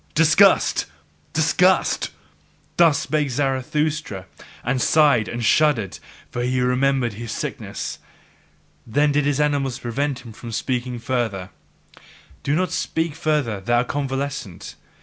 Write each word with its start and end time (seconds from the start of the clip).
Disgust! 0.15 0.87
Disgust! 1.31 2.09
Thus 2.77 3.01
spake 3.01 3.29
Zarathustra, 3.29 4.25
and 4.63 4.81
sighed 4.81 5.27
and 5.27 5.45
shuddered; 5.45 5.99
for 6.31 6.41
he 6.41 6.59
remembered 6.59 7.13
his 7.13 7.31
sickness. 7.31 7.99
Then 8.87 9.11
did 9.11 9.25
his 9.25 9.39
animals 9.39 9.77
prevent 9.77 10.25
him 10.25 10.33
from 10.33 10.53
speaking 10.53 10.97
further. 10.97 11.51
"Do 12.41 12.55
not 12.55 12.71
speak 12.71 13.13
further, 13.13 13.59
thou 13.61 13.83
convalescent!" 13.83 14.73